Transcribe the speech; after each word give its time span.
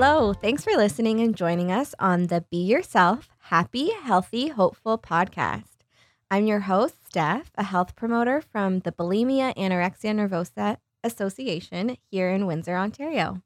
Hello. 0.00 0.32
Thanks 0.32 0.62
for 0.62 0.76
listening 0.76 1.18
and 1.18 1.34
joining 1.34 1.72
us 1.72 1.92
on 1.98 2.28
the 2.28 2.44
Be 2.52 2.58
Yourself, 2.58 3.30
Happy, 3.40 3.90
Healthy, 3.90 4.46
Hopeful 4.46 4.96
podcast. 4.96 5.78
I'm 6.30 6.46
your 6.46 6.60
host, 6.60 7.04
Steph, 7.08 7.50
a 7.56 7.64
health 7.64 7.96
promoter 7.96 8.40
from 8.40 8.78
the 8.78 8.92
Bulimia 8.92 9.56
Anorexia 9.56 10.14
Nervosa 10.14 10.76
Association 11.02 11.96
here 12.12 12.30
in 12.30 12.46
Windsor, 12.46 12.76
Ontario. 12.76 13.42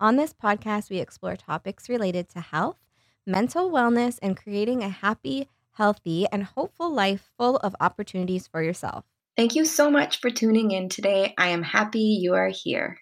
On 0.00 0.16
this 0.16 0.32
podcast, 0.32 0.88
we 0.88 1.00
explore 1.00 1.36
topics 1.36 1.90
related 1.90 2.30
to 2.30 2.40
health, 2.40 2.78
mental 3.26 3.70
wellness, 3.70 4.18
and 4.22 4.38
creating 4.38 4.82
a 4.82 4.88
happy, 4.88 5.48
healthy, 5.72 6.26
and 6.32 6.44
hopeful 6.44 6.90
life 6.90 7.30
full 7.36 7.58
of 7.58 7.76
opportunities 7.78 8.46
for 8.46 8.62
yourself. 8.62 9.04
Thank 9.36 9.54
you 9.54 9.66
so 9.66 9.90
much 9.90 10.22
for 10.22 10.30
tuning 10.30 10.70
in 10.70 10.88
today. 10.88 11.34
I 11.36 11.48
am 11.48 11.62
happy 11.62 12.00
you 12.22 12.32
are 12.36 12.48
here. 12.48 12.96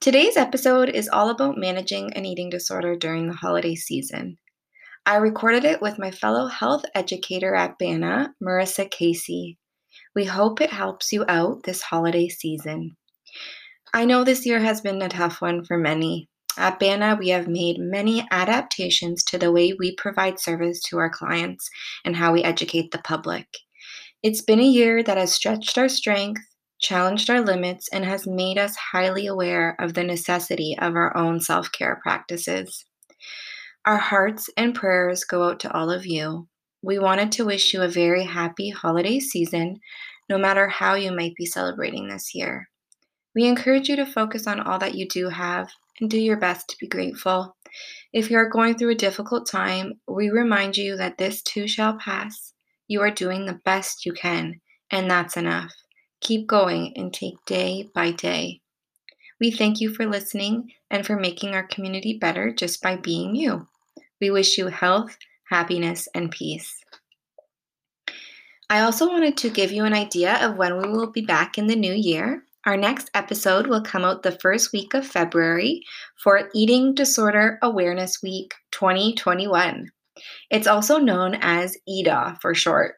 Today's 0.00 0.36
episode 0.36 0.88
is 0.88 1.08
all 1.08 1.30
about 1.30 1.56
managing 1.56 2.12
an 2.12 2.24
eating 2.24 2.50
disorder 2.50 2.96
during 2.96 3.26
the 3.26 3.34
holiday 3.34 3.74
season. 3.74 4.38
I 5.06 5.16
recorded 5.16 5.64
it 5.64 5.80
with 5.82 5.98
my 5.98 6.10
fellow 6.10 6.46
health 6.46 6.84
educator 6.94 7.54
at 7.54 7.78
BANA, 7.78 8.34
Marissa 8.42 8.90
Casey. 8.90 9.58
We 10.14 10.24
hope 10.24 10.60
it 10.60 10.70
helps 10.70 11.12
you 11.12 11.24
out 11.28 11.62
this 11.64 11.82
holiday 11.82 12.28
season. 12.28 12.96
I 13.92 14.04
know 14.04 14.24
this 14.24 14.44
year 14.46 14.60
has 14.60 14.80
been 14.80 15.00
a 15.02 15.08
tough 15.08 15.40
one 15.40 15.64
for 15.64 15.78
many. 15.78 16.28
At 16.56 16.78
BANA, 16.78 17.16
we 17.18 17.28
have 17.30 17.48
made 17.48 17.78
many 17.78 18.26
adaptations 18.30 19.24
to 19.24 19.38
the 19.38 19.52
way 19.52 19.72
we 19.72 19.96
provide 19.96 20.38
service 20.38 20.80
to 20.88 20.98
our 20.98 21.10
clients 21.10 21.68
and 22.04 22.16
how 22.16 22.32
we 22.32 22.42
educate 22.42 22.90
the 22.90 22.98
public. 22.98 23.46
It's 24.22 24.40
been 24.40 24.60
a 24.60 24.64
year 24.64 25.02
that 25.02 25.18
has 25.18 25.32
stretched 25.32 25.76
our 25.76 25.88
strength, 25.88 26.42
challenged 26.84 27.30
our 27.30 27.40
limits, 27.40 27.88
and 27.92 28.04
has 28.04 28.26
made 28.26 28.58
us 28.58 28.76
highly 28.76 29.26
aware 29.26 29.74
of 29.80 29.94
the 29.94 30.04
necessity 30.04 30.76
of 30.78 30.94
our 30.94 31.16
own 31.16 31.40
self 31.40 31.72
care 31.72 31.98
practices. 32.02 32.84
Our 33.86 33.96
hearts 33.96 34.50
and 34.56 34.74
prayers 34.74 35.24
go 35.24 35.44
out 35.44 35.60
to 35.60 35.72
all 35.72 35.90
of 35.90 36.06
you. 36.06 36.46
We 36.82 36.98
wanted 36.98 37.32
to 37.32 37.46
wish 37.46 37.72
you 37.72 37.80
a 37.80 37.88
very 37.88 38.24
happy 38.24 38.68
holiday 38.68 39.18
season, 39.18 39.80
no 40.28 40.36
matter 40.36 40.68
how 40.68 40.94
you 40.94 41.10
might 41.10 41.34
be 41.36 41.46
celebrating 41.46 42.08
this 42.08 42.34
year. 42.34 42.68
We 43.34 43.46
encourage 43.46 43.88
you 43.88 43.96
to 43.96 44.06
focus 44.06 44.46
on 44.46 44.60
all 44.60 44.78
that 44.78 44.94
you 44.94 45.08
do 45.08 45.30
have 45.30 45.70
and 46.00 46.10
do 46.10 46.20
your 46.20 46.36
best 46.36 46.68
to 46.68 46.76
be 46.78 46.86
grateful. 46.86 47.56
If 48.12 48.30
you 48.30 48.36
are 48.36 48.48
going 48.48 48.76
through 48.76 48.90
a 48.90 49.06
difficult 49.06 49.48
time, 49.50 49.94
we 50.06 50.28
remind 50.28 50.76
you 50.76 50.96
that 50.96 51.18
this 51.18 51.42
too 51.42 51.66
shall 51.66 51.96
pass. 51.98 52.52
You 52.88 53.00
are 53.00 53.10
doing 53.10 53.46
the 53.46 53.60
best 53.64 54.04
you 54.04 54.12
can, 54.12 54.60
and 54.90 55.10
that's 55.10 55.36
enough. 55.36 55.72
Keep 56.24 56.46
going 56.46 56.96
and 56.96 57.12
take 57.12 57.44
day 57.44 57.90
by 57.94 58.10
day. 58.10 58.62
We 59.38 59.50
thank 59.50 59.82
you 59.82 59.92
for 59.92 60.06
listening 60.06 60.72
and 60.90 61.06
for 61.06 61.16
making 61.16 61.54
our 61.54 61.66
community 61.66 62.16
better 62.18 62.50
just 62.50 62.80
by 62.80 62.96
being 62.96 63.36
you. 63.36 63.68
We 64.22 64.30
wish 64.30 64.56
you 64.56 64.68
health, 64.68 65.18
happiness, 65.50 66.08
and 66.14 66.30
peace. 66.30 66.82
I 68.70 68.80
also 68.80 69.06
wanted 69.06 69.36
to 69.36 69.50
give 69.50 69.70
you 69.70 69.84
an 69.84 69.92
idea 69.92 70.36
of 70.36 70.56
when 70.56 70.78
we 70.78 70.88
will 70.88 71.10
be 71.10 71.20
back 71.20 71.58
in 71.58 71.66
the 71.66 71.76
new 71.76 71.92
year. 71.92 72.42
Our 72.64 72.78
next 72.78 73.10
episode 73.12 73.66
will 73.66 73.82
come 73.82 74.02
out 74.02 74.22
the 74.22 74.38
first 74.40 74.72
week 74.72 74.94
of 74.94 75.06
February 75.06 75.82
for 76.16 76.48
Eating 76.54 76.94
Disorder 76.94 77.58
Awareness 77.60 78.22
Week 78.22 78.54
2021. 78.70 79.90
It's 80.50 80.66
also 80.66 80.96
known 80.96 81.34
as 81.42 81.76
EDA 81.86 82.38
for 82.40 82.54
short. 82.54 82.94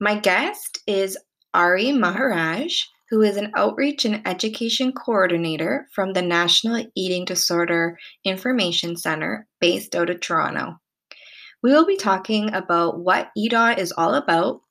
My 0.00 0.18
guest 0.18 0.80
is 0.88 1.16
Ari 1.54 1.92
Maharaj, 1.92 2.82
who 3.10 3.22
is 3.22 3.36
an 3.36 3.52
outreach 3.54 4.04
and 4.04 4.20
education 4.26 4.92
coordinator 4.92 5.86
from 5.94 6.12
the 6.12 6.22
National 6.22 6.84
Eating 6.96 7.24
Disorder 7.24 7.96
Information 8.24 8.96
Center 8.96 9.46
based 9.60 9.94
out 9.94 10.10
of 10.10 10.20
Toronto. 10.20 10.80
We 11.62 11.72
will 11.72 11.86
be 11.86 11.96
talking 11.96 12.52
about 12.52 12.98
what 12.98 13.30
EDA 13.36 13.78
is 13.78 13.92
all 13.92 14.14
about, 14.14 14.62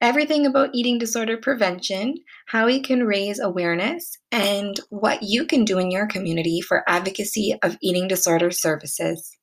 everything 0.00 0.46
about 0.46 0.70
eating 0.74 0.98
disorder 0.98 1.36
prevention, 1.36 2.16
how 2.46 2.66
we 2.66 2.80
can 2.80 3.04
raise 3.04 3.40
awareness, 3.40 4.16
and 4.30 4.78
what 4.90 5.22
you 5.22 5.46
can 5.46 5.64
do 5.64 5.78
in 5.78 5.90
your 5.90 6.06
community 6.06 6.60
for 6.60 6.84
advocacy 6.86 7.56
of 7.62 7.76
eating 7.82 8.08
disorder 8.08 8.50
services. 8.50 9.36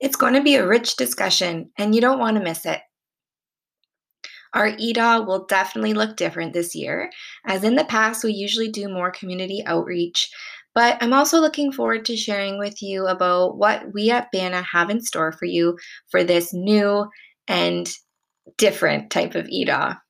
It's 0.00 0.16
going 0.16 0.34
to 0.34 0.42
be 0.42 0.56
a 0.56 0.66
rich 0.66 0.96
discussion, 0.96 1.70
and 1.78 1.94
you 1.94 2.00
don't 2.00 2.18
want 2.18 2.36
to 2.36 2.42
miss 2.42 2.66
it. 2.66 2.80
Our 4.54 4.68
EDA 4.78 5.24
will 5.26 5.46
definitely 5.46 5.94
look 5.94 6.16
different 6.16 6.52
this 6.52 6.74
year. 6.74 7.10
As 7.46 7.64
in 7.64 7.74
the 7.74 7.84
past, 7.84 8.22
we 8.24 8.32
usually 8.32 8.70
do 8.70 8.88
more 8.88 9.10
community 9.10 9.62
outreach, 9.66 10.30
but 10.74 11.02
I'm 11.02 11.12
also 11.12 11.40
looking 11.40 11.72
forward 11.72 12.04
to 12.06 12.16
sharing 12.16 12.58
with 12.58 12.82
you 12.82 13.06
about 13.06 13.56
what 13.56 13.92
we 13.92 14.10
at 14.10 14.30
BANA 14.32 14.62
have 14.62 14.90
in 14.90 15.00
store 15.00 15.32
for 15.32 15.44
you 15.44 15.78
for 16.10 16.24
this 16.24 16.52
new 16.52 17.06
and 17.48 17.90
different 18.56 19.10
type 19.10 19.34
of 19.34 19.48
EDA. 19.48 20.00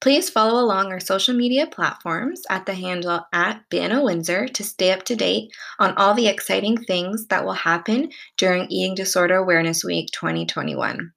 Please 0.00 0.30
follow 0.30 0.62
along 0.62 0.92
our 0.92 1.00
social 1.00 1.34
media 1.34 1.66
platforms 1.66 2.42
at 2.50 2.66
the 2.66 2.74
handle 2.74 3.26
at 3.32 3.62
BANA 3.70 4.02
Windsor 4.02 4.46
to 4.48 4.64
stay 4.64 4.92
up 4.92 5.02
to 5.04 5.16
date 5.16 5.50
on 5.78 5.94
all 5.96 6.14
the 6.14 6.28
exciting 6.28 6.76
things 6.76 7.26
that 7.26 7.44
will 7.44 7.52
happen 7.52 8.10
during 8.36 8.70
Eating 8.70 8.94
Disorder 8.94 9.36
Awareness 9.36 9.84
Week 9.84 10.08
2021. 10.12 11.12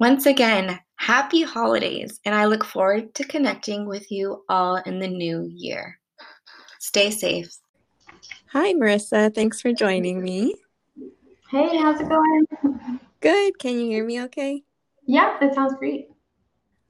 Once 0.00 0.26
again, 0.26 0.78
happy 0.94 1.42
holidays, 1.42 2.20
and 2.24 2.32
I 2.32 2.44
look 2.44 2.64
forward 2.64 3.12
to 3.16 3.24
connecting 3.24 3.84
with 3.84 4.12
you 4.12 4.44
all 4.48 4.76
in 4.76 5.00
the 5.00 5.08
new 5.08 5.42
year. 5.52 5.98
Stay 6.78 7.10
safe. 7.10 7.48
Hi, 8.52 8.74
Marissa. 8.74 9.34
Thanks 9.34 9.60
for 9.60 9.72
joining 9.72 10.22
me. 10.22 10.54
Hey, 11.50 11.78
how's 11.78 12.00
it 12.00 12.08
going? 12.08 12.46
Good. 13.20 13.58
Can 13.58 13.80
you 13.80 13.86
hear 13.86 14.04
me 14.04 14.22
okay? 14.22 14.62
Yeah, 15.04 15.36
that 15.40 15.56
sounds 15.56 15.74
great. 15.74 16.08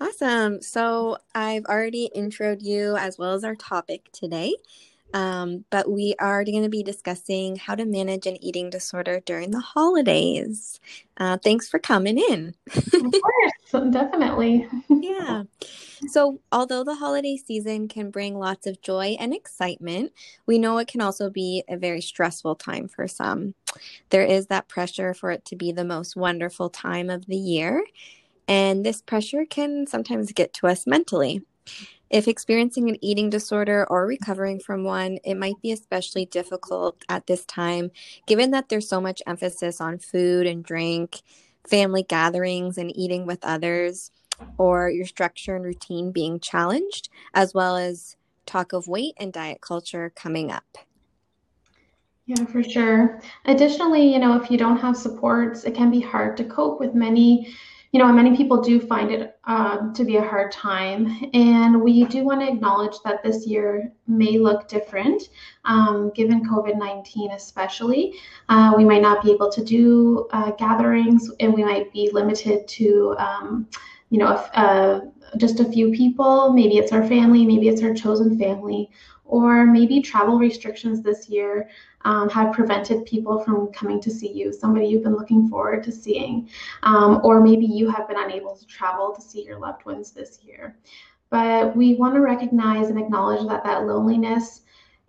Awesome. 0.00 0.60
So 0.60 1.16
I've 1.34 1.64
already 1.64 2.10
introed 2.14 2.62
you 2.62 2.94
as 2.98 3.16
well 3.16 3.32
as 3.32 3.42
our 3.42 3.54
topic 3.54 4.10
today. 4.12 4.54
Um, 5.14 5.64
but 5.70 5.90
we 5.90 6.14
are 6.18 6.44
going 6.44 6.62
to 6.62 6.68
be 6.68 6.82
discussing 6.82 7.56
how 7.56 7.74
to 7.74 7.86
manage 7.86 8.26
an 8.26 8.42
eating 8.42 8.68
disorder 8.68 9.20
during 9.24 9.50
the 9.50 9.60
holidays. 9.60 10.80
Uh, 11.16 11.38
thanks 11.38 11.68
for 11.68 11.78
coming 11.78 12.18
in. 12.18 12.54
of 12.76 12.82
course, 12.92 13.90
definitely. 13.90 14.68
yeah. 14.88 15.44
So, 16.08 16.40
although 16.52 16.84
the 16.84 16.94
holiday 16.94 17.36
season 17.36 17.88
can 17.88 18.10
bring 18.10 18.38
lots 18.38 18.66
of 18.66 18.80
joy 18.82 19.16
and 19.18 19.34
excitement, 19.34 20.12
we 20.46 20.58
know 20.58 20.78
it 20.78 20.88
can 20.88 21.00
also 21.00 21.30
be 21.30 21.64
a 21.68 21.76
very 21.76 22.00
stressful 22.00 22.56
time 22.56 22.86
for 22.88 23.08
some. 23.08 23.54
There 24.10 24.24
is 24.24 24.46
that 24.46 24.68
pressure 24.68 25.14
for 25.14 25.30
it 25.30 25.44
to 25.46 25.56
be 25.56 25.72
the 25.72 25.84
most 25.84 26.16
wonderful 26.16 26.70
time 26.70 27.10
of 27.10 27.26
the 27.26 27.36
year. 27.36 27.84
And 28.46 28.84
this 28.84 29.02
pressure 29.02 29.44
can 29.44 29.86
sometimes 29.86 30.32
get 30.32 30.52
to 30.54 30.66
us 30.68 30.86
mentally. 30.86 31.42
If 32.10 32.26
experiencing 32.26 32.88
an 32.88 33.02
eating 33.04 33.28
disorder 33.28 33.86
or 33.90 34.06
recovering 34.06 34.60
from 34.60 34.84
one, 34.84 35.18
it 35.24 35.34
might 35.34 35.60
be 35.60 35.72
especially 35.72 36.24
difficult 36.24 37.02
at 37.08 37.26
this 37.26 37.44
time, 37.44 37.90
given 38.26 38.50
that 38.52 38.68
there's 38.68 38.88
so 38.88 39.00
much 39.00 39.22
emphasis 39.26 39.80
on 39.80 39.98
food 39.98 40.46
and 40.46 40.64
drink, 40.64 41.20
family 41.68 42.02
gatherings, 42.02 42.78
and 42.78 42.96
eating 42.96 43.26
with 43.26 43.44
others, 43.44 44.10
or 44.56 44.88
your 44.88 45.04
structure 45.04 45.56
and 45.56 45.64
routine 45.64 46.10
being 46.10 46.40
challenged, 46.40 47.10
as 47.34 47.52
well 47.52 47.76
as 47.76 48.16
talk 48.46 48.72
of 48.72 48.88
weight 48.88 49.14
and 49.18 49.32
diet 49.32 49.60
culture 49.60 50.10
coming 50.14 50.50
up. 50.50 50.78
Yeah, 52.24 52.44
for 52.44 52.62
sure. 52.62 53.20
Additionally, 53.46 54.12
you 54.12 54.18
know, 54.18 54.40
if 54.40 54.50
you 54.50 54.58
don't 54.58 54.76
have 54.78 54.96
supports, 54.96 55.64
it 55.64 55.74
can 55.74 55.90
be 55.90 56.00
hard 56.00 56.36
to 56.38 56.44
cope 56.44 56.78
with 56.78 56.94
many 56.94 57.54
you 57.92 57.98
know, 57.98 58.12
many 58.12 58.36
people 58.36 58.60
do 58.60 58.80
find 58.80 59.10
it 59.10 59.38
uh, 59.44 59.92
to 59.94 60.04
be 60.04 60.16
a 60.16 60.22
hard 60.22 60.52
time. 60.52 61.30
And 61.32 61.80
we 61.80 62.04
do 62.04 62.22
want 62.22 62.40
to 62.42 62.48
acknowledge 62.48 62.96
that 63.04 63.22
this 63.22 63.46
year 63.46 63.92
may 64.06 64.38
look 64.38 64.68
different, 64.68 65.30
um, 65.64 66.10
given 66.14 66.44
COVID 66.44 66.76
19, 66.76 67.30
especially. 67.30 68.14
Uh, 68.50 68.74
we 68.76 68.84
might 68.84 69.00
not 69.00 69.22
be 69.22 69.32
able 69.32 69.50
to 69.50 69.64
do 69.64 70.28
uh, 70.32 70.50
gatherings 70.52 71.30
and 71.40 71.54
we 71.54 71.64
might 71.64 71.90
be 71.92 72.10
limited 72.12 72.68
to, 72.68 73.16
um, 73.18 73.66
you 74.10 74.18
know, 74.18 74.28
uh, 74.54 75.00
just 75.38 75.60
a 75.60 75.64
few 75.64 75.90
people. 75.92 76.52
Maybe 76.52 76.76
it's 76.76 76.92
our 76.92 77.06
family, 77.06 77.46
maybe 77.46 77.68
it's 77.68 77.82
our 77.82 77.94
chosen 77.94 78.38
family, 78.38 78.90
or 79.28 79.66
maybe 79.66 80.00
travel 80.00 80.38
restrictions 80.38 81.02
this 81.02 81.28
year 81.28 81.68
um, 82.04 82.28
have 82.30 82.52
prevented 82.52 83.04
people 83.06 83.40
from 83.44 83.68
coming 83.72 84.00
to 84.00 84.10
see 84.10 84.32
you, 84.32 84.52
somebody 84.52 84.86
you've 84.86 85.02
been 85.02 85.16
looking 85.16 85.48
forward 85.48 85.84
to 85.84 85.92
seeing, 85.92 86.48
um, 86.82 87.20
or 87.22 87.40
maybe 87.40 87.66
you 87.66 87.88
have 87.90 88.08
been 88.08 88.18
unable 88.18 88.56
to 88.56 88.66
travel 88.66 89.14
to 89.14 89.20
see 89.20 89.44
your 89.44 89.58
loved 89.58 89.84
ones 89.84 90.10
this 90.10 90.40
year. 90.42 90.76
But 91.30 91.76
we 91.76 91.94
want 91.94 92.14
to 92.14 92.20
recognize 92.20 92.88
and 92.88 92.98
acknowledge 92.98 93.46
that 93.48 93.62
that 93.64 93.86
loneliness 93.86 94.62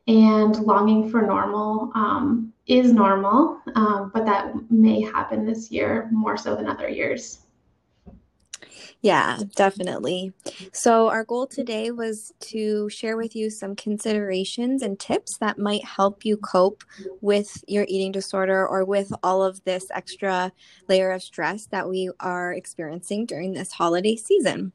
and 0.07 0.57
longing 0.63 1.09
for 1.09 1.21
normal 1.21 1.91
um, 1.95 2.51
is 2.67 2.91
normal, 2.91 3.61
um, 3.75 4.11
but 4.13 4.25
that 4.25 4.53
may 4.69 5.01
happen 5.01 5.45
this 5.45 5.71
year 5.71 6.09
more 6.11 6.35
so 6.35 6.55
than 6.55 6.67
other 6.67 6.89
years. 6.89 7.45
Yeah, 9.01 9.39
definitely. 9.55 10.33
So, 10.73 11.09
our 11.09 11.23
goal 11.23 11.47
today 11.47 11.91
was 11.91 12.33
to 12.41 12.89
share 12.89 13.17
with 13.17 13.35
you 13.35 13.49
some 13.49 13.75
considerations 13.75 14.81
and 14.81 14.99
tips 14.99 15.37
that 15.37 15.57
might 15.57 15.83
help 15.85 16.25
you 16.25 16.37
cope 16.37 16.83
with 17.21 17.63
your 17.67 17.85
eating 17.87 18.11
disorder 18.11 18.67
or 18.67 18.85
with 18.85 19.11
all 19.23 19.43
of 19.43 19.63
this 19.63 19.87
extra 19.91 20.51
layer 20.87 21.11
of 21.11 21.23
stress 21.23 21.65
that 21.67 21.87
we 21.87 22.09
are 22.19 22.53
experiencing 22.53 23.25
during 23.25 23.53
this 23.53 23.71
holiday 23.71 24.15
season. 24.15 24.71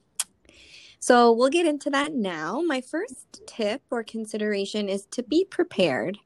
So 1.04 1.32
we'll 1.32 1.50
get 1.50 1.66
into 1.66 1.90
that 1.90 2.14
now. 2.14 2.62
My 2.62 2.80
first 2.80 3.42
tip 3.46 3.82
or 3.90 4.02
consideration 4.02 4.88
is 4.88 5.04
to 5.10 5.22
be 5.22 5.44
prepared. 5.44 6.16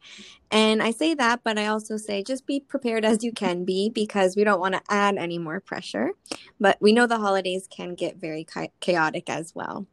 And 0.53 0.81
I 0.81 0.93
say 0.93 1.15
that, 1.15 1.41
but 1.43 1.59
I 1.59 1.67
also 1.67 1.97
say 1.97 2.23
just 2.23 2.47
be 2.47 2.61
prepared 2.61 3.05
as 3.05 3.25
you 3.25 3.33
can 3.33 3.65
be 3.65 3.91
because 3.91 4.37
we 4.37 4.45
don't 4.45 4.61
want 4.61 4.75
to 4.75 4.83
add 4.89 5.17
any 5.17 5.37
more 5.37 5.59
pressure. 5.59 6.13
But 6.61 6.77
we 6.81 6.93
know 6.93 7.09
the 7.09 7.19
holidays 7.19 7.67
can 7.69 7.97
get 7.97 8.19
very 8.19 8.47
chaotic 8.79 9.29
as 9.29 9.53
well. 9.53 9.89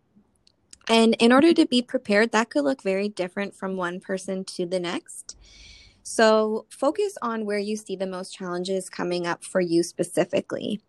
And 0.88 1.16
in 1.16 1.32
order 1.32 1.52
to 1.52 1.66
be 1.66 1.82
prepared, 1.82 2.32
that 2.34 2.52
could 2.52 2.64
look 2.64 2.84
very 2.84 3.10
different 3.10 3.56
from 3.56 3.78
one 3.78 4.00
person 4.00 4.46
to 4.46 4.68
the 4.68 4.80
next. 4.80 5.36
So 6.04 6.68
focus 6.70 7.18
on 7.24 7.48
where 7.48 7.58
you 7.58 7.76
see 7.76 7.96
the 7.96 8.06
most 8.06 8.36
challenges 8.36 8.88
coming 8.92 9.26
up 9.26 9.44
for 9.44 9.62
you 9.62 9.82
specifically. 9.82 10.80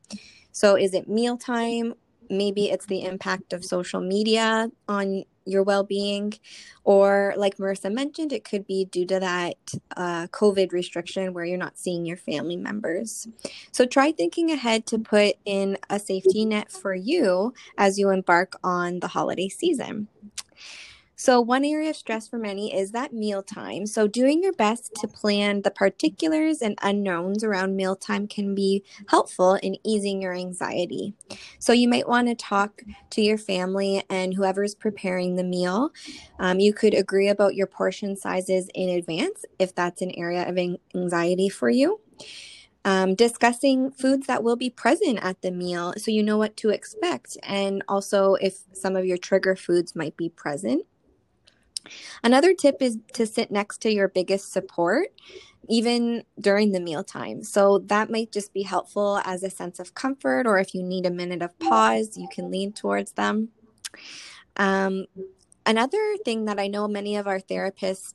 So 0.52 0.76
is 0.76 0.93
it 0.93 1.08
mealtime 1.08 1.94
maybe 2.31 2.70
it's 2.70 2.87
the 2.87 3.02
impact 3.02 3.52
of 3.52 3.64
social 3.64 4.00
media 4.00 4.70
on 4.88 5.25
your 5.44 5.62
well-being. 5.62 6.34
Or 6.84 7.34
like 7.37 7.56
marissa 7.56 7.93
mentioned 7.93 8.32
it 8.32 8.44
could 8.44 8.67
be 8.67 8.84
due 8.84 9.06
to 9.06 9.20
that 9.20 9.56
uh, 9.96 10.26
covid 10.28 10.73
restriction 10.73 11.32
where 11.32 11.44
you're 11.44 11.58
not 11.58 11.78
seeing 11.78 12.05
your 12.05 12.17
family 12.17 12.56
members. 12.56 13.28
So 13.73 13.87
try 13.87 14.12
thinking 14.12 14.50
ahead 14.50 14.87
to 14.87 14.99
put 14.99 15.37
in 15.44 15.78
a 15.88 15.99
safety 15.99 16.44
net 16.44 16.70
for 16.70 16.94
you 16.94 17.55
as 17.78 17.99
you 17.99 18.11
embark 18.11 18.55
on 18.62 19.00
the 19.00 19.08
holiday 19.08 19.49
season 19.49 20.08
so, 21.19 21.41
one 21.41 21.65
area 21.65 21.89
of 21.89 21.97
stress 21.97 22.29
for 22.29 22.39
many 22.39 22.75
is 22.75 22.93
that 22.93 23.15
mealtime. 23.15 23.87
So, 23.87 24.07
doing 24.07 24.43
your 24.43 24.53
best 24.53 24.93
to 24.97 25.09
plan 25.09 25.63
the 25.63 25.71
particulars 25.71 26.61
and 26.61 26.79
unknowns 26.83 27.43
around 27.43 27.75
mealtime 27.75 28.29
can 28.29 28.55
be 28.55 28.85
helpful 29.09 29.55
in 29.55 29.79
easing 29.83 30.21
your 30.21 30.35
anxiety. 30.35 31.15
So, 31.59 31.73
you 31.73 31.89
might 31.89 32.07
want 32.07 32.29
to 32.29 32.35
talk 32.35 32.83
to 33.11 33.23
your 33.23 33.39
family 33.39 34.05
and 34.11 34.35
whoever's 34.35 34.75
preparing 34.75 35.37
the 35.37 35.45
meal. 35.45 35.91
Um, 36.39 36.61
you 36.61 36.75
could 36.75 36.93
agree 36.93 37.29
about 37.29 37.55
your 37.55 37.67
portion 37.67 38.15
sizes 38.15 38.69
in 38.75 38.91
advance 38.91 39.47
if 39.59 39.75
that's 39.75 40.03
an 40.03 40.11
area 40.19 40.47
of 40.47 40.59
anxiety 40.95 41.49
for 41.49 41.71
you. 41.71 41.99
Um, 42.85 43.15
discussing 43.15 43.91
foods 43.91 44.27
that 44.27 44.45
will 44.45 44.55
be 44.55 44.71
present 44.71 45.19
at 45.21 45.43
the 45.43 45.51
meal 45.51 45.95
so 45.97 46.13
you 46.13 46.23
know 46.23 46.37
what 46.37 46.57
to 46.59 46.69
expect, 46.69 47.39
and 47.43 47.83
also 47.89 48.35
if 48.35 48.59
some 48.75 48.97
of 48.97 49.07
your 49.07 49.17
trigger 49.17 49.57
foods 49.57 49.97
might 49.97 50.15
be 50.19 50.29
present. 50.29 50.85
Another 52.23 52.55
tip 52.55 52.77
is 52.81 52.99
to 53.15 53.27
sit 53.27 53.50
next 53.50 53.81
to 53.83 53.93
your 53.93 54.09
biggest 54.09 54.53
support 54.53 55.09
even 55.69 56.23
during 56.38 56.73
the 56.73 56.81
mealtime. 56.81 57.43
So 57.43 57.79
that 57.87 58.11
might 58.11 58.33
just 58.33 58.53
be 58.53 58.62
helpful 58.62 59.21
as 59.25 59.43
a 59.43 59.50
sense 59.50 59.79
of 59.79 59.94
comfort, 59.94 60.47
or 60.47 60.59
if 60.59 60.75
you 60.75 60.83
need 60.83 61.06
a 61.06 61.11
minute 61.11 61.43
of 61.43 61.59
pause, 61.59 62.17
you 62.17 62.29
can 62.29 62.50
lean 62.50 62.73
towards 62.73 63.12
them. 63.12 63.49
Um, 64.56 65.06
another 65.65 66.17
thing 66.25 66.44
that 66.47 66.59
I 66.59 66.69
know 66.69 66.88
many 66.88 67.17
of 67.17 67.27
our 67.27 67.41
therapists 67.41 68.15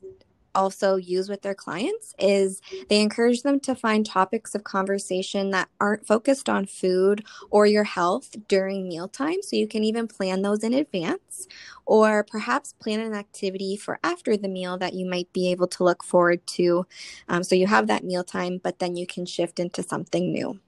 also 0.54 0.96
use 0.96 1.30
with 1.30 1.42
their 1.42 1.56
clients 1.56 2.14
is 2.20 2.62
they 2.90 3.02
encourage 3.02 3.44
them 3.44 3.60
to 3.62 3.76
find 3.76 4.06
topics 4.06 4.56
of 4.56 4.64
conversation 4.64 5.52
that 5.52 5.70
aren't 5.80 6.06
focused 6.06 6.50
on 6.50 6.66
food 6.66 7.26
or 7.50 7.66
your 7.66 7.84
health 7.84 8.36
during 8.48 8.88
mealtime. 8.88 9.42
So 9.42 9.56
you 9.56 9.68
can 9.68 9.84
even 9.84 10.08
plan 10.08 10.42
those 10.42 10.64
in 10.64 10.74
advance, 10.74 11.48
or 11.86 12.24
perhaps 12.24 12.74
plan 12.74 13.00
an 13.00 13.14
activity 13.14 13.76
for 13.76 14.00
after 14.04 14.38
the 14.38 14.48
meal 14.48 14.78
that 14.78 14.94
you 14.94 15.06
might 15.06 15.32
be 15.34 15.52
able 15.52 15.68
to 15.68 15.84
look 15.84 16.04
forward 16.04 16.46
to. 16.48 16.86
Um, 17.28 17.44
so 17.44 17.56
you 17.56 17.68
have 17.68 17.88
that 17.88 18.04
mealtime, 18.04 18.60
but 18.64 18.80
then 18.80 18.96
you 18.96 19.08
can 19.08 19.26
shift 19.26 19.60
into 19.60 19.84
something 19.84 20.32
new. 20.32 20.60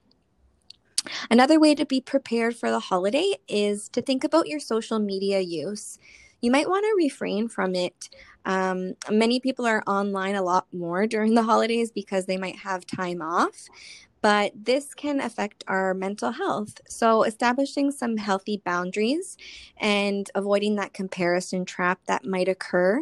Another 1.30 1.60
way 1.60 1.76
to 1.76 1.86
be 1.86 2.00
prepared 2.00 2.56
for 2.56 2.72
the 2.72 2.80
holiday 2.80 3.34
is 3.48 3.90
to 3.90 4.02
think 4.02 4.24
about 4.24 4.48
your 4.48 4.60
social 4.60 5.00
media 5.00 5.40
use. 5.42 6.00
You 6.44 6.52
might 6.52 6.70
want 6.70 6.84
to 6.84 7.04
refrain 7.04 7.48
from 7.50 7.74
it 7.74 8.10
um, 8.46 8.94
many 9.10 9.40
people 9.40 9.66
are 9.66 9.84
online 9.88 10.36
a 10.36 10.42
lot 10.42 10.68
more 10.74 11.08
during 11.08 11.34
the 11.34 11.44
holidays 11.44 11.92
because 11.92 12.26
they 12.26 12.38
might 12.38 12.58
have 12.58 12.86
time 12.86 13.22
off, 13.22 13.68
but 14.22 14.52
this 14.56 14.94
can 14.94 15.20
affect 15.22 15.64
our 15.68 15.94
mental 15.94 16.32
health. 16.32 16.82
So, 16.88 17.24
establishing 17.24 17.92
some 17.92 18.18
healthy 18.18 18.62
boundaries 18.66 19.38
and 19.78 20.30
avoiding 20.36 20.76
that 20.76 20.94
comparison 20.94 21.66
trap 21.66 22.02
that 22.08 22.26
might 22.26 22.48
occur 22.48 23.02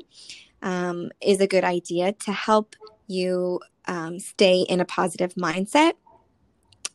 um, 0.62 1.10
is 1.22 1.42
a 1.42 1.48
good 1.48 1.64
idea 1.64 2.14
to 2.14 2.32
help 2.32 2.76
you 3.08 3.60
um, 3.88 4.20
stay 4.20 4.62
in 4.62 4.80
a 4.80 4.86
positive 4.86 5.34
mindset. 5.34 5.94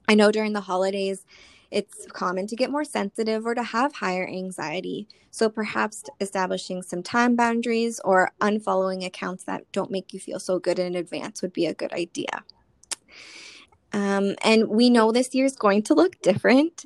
I 0.09 0.15
know 0.15 0.31
during 0.31 0.53
the 0.53 0.61
holidays, 0.61 1.25
it's 1.71 2.07
common 2.07 2.47
to 2.47 2.57
get 2.57 2.71
more 2.71 2.85
sensitive 2.85 3.45
or 3.47 3.55
to 3.55 3.63
have 3.63 3.95
higher 3.95 4.27
anxiety. 4.27 5.09
So 5.31 5.49
perhaps 5.49 6.05
establishing 6.21 6.83
some 6.83 7.03
time 7.03 7.37
boundaries 7.37 8.01
or 8.05 8.31
unfollowing 8.41 9.05
accounts 9.05 9.45
that 9.45 9.71
don't 9.73 9.91
make 9.91 10.15
you 10.15 10.21
feel 10.21 10.39
so 10.39 10.59
good 10.59 10.79
in 10.79 10.95
advance 10.95 11.43
would 11.43 11.53
be 11.53 11.67
a 11.67 11.75
good 11.75 11.93
idea. 11.93 12.45
Um, 13.93 14.35
and 14.43 14.69
we 14.69 14.91
know 14.91 15.13
this 15.13 15.35
year 15.35 15.47
is 15.47 15.57
going 15.57 15.83
to 15.85 15.95
look 15.95 16.21
different. 16.23 16.85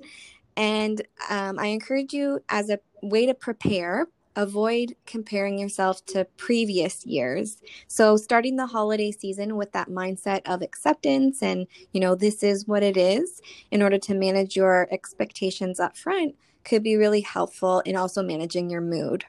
And 0.56 1.02
um, 1.28 1.58
I 1.58 1.66
encourage 1.68 2.12
you, 2.12 2.40
as 2.48 2.70
a 2.70 2.80
way 3.02 3.26
to 3.26 3.34
prepare, 3.34 4.06
avoid 4.36 4.94
comparing 5.06 5.58
yourself 5.58 6.04
to 6.06 6.24
previous 6.36 7.04
years. 7.04 7.60
So, 7.88 8.16
starting 8.16 8.56
the 8.56 8.66
holiday 8.66 9.10
season 9.10 9.56
with 9.56 9.72
that 9.72 9.88
mindset 9.88 10.42
of 10.46 10.62
acceptance 10.62 11.42
and, 11.42 11.66
you 11.92 12.00
know, 12.00 12.14
this 12.14 12.42
is 12.42 12.66
what 12.66 12.82
it 12.82 12.96
is 12.96 13.40
in 13.70 13.82
order 13.82 13.98
to 13.98 14.14
manage 14.14 14.56
your 14.56 14.88
expectations 14.90 15.80
up 15.80 15.96
front 15.96 16.34
could 16.64 16.82
be 16.82 16.96
really 16.96 17.22
helpful 17.22 17.80
in 17.80 17.96
also 17.96 18.22
managing 18.22 18.70
your 18.70 18.80
mood. 18.80 19.24